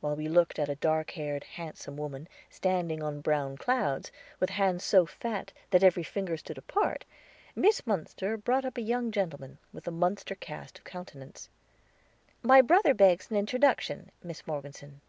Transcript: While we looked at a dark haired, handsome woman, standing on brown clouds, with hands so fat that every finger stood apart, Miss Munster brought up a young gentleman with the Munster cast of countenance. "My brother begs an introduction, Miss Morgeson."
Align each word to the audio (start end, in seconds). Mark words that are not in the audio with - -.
While 0.00 0.16
we 0.16 0.26
looked 0.28 0.58
at 0.58 0.68
a 0.68 0.74
dark 0.74 1.12
haired, 1.12 1.44
handsome 1.44 1.96
woman, 1.96 2.26
standing 2.50 3.00
on 3.00 3.20
brown 3.20 3.56
clouds, 3.56 4.10
with 4.40 4.50
hands 4.50 4.82
so 4.82 5.06
fat 5.06 5.52
that 5.70 5.84
every 5.84 6.02
finger 6.02 6.36
stood 6.36 6.58
apart, 6.58 7.04
Miss 7.54 7.86
Munster 7.86 8.36
brought 8.36 8.64
up 8.64 8.76
a 8.76 8.82
young 8.82 9.12
gentleman 9.12 9.58
with 9.72 9.84
the 9.84 9.92
Munster 9.92 10.34
cast 10.34 10.78
of 10.78 10.84
countenance. 10.84 11.48
"My 12.42 12.60
brother 12.60 12.92
begs 12.92 13.30
an 13.30 13.36
introduction, 13.36 14.10
Miss 14.20 14.48
Morgeson." 14.48 15.00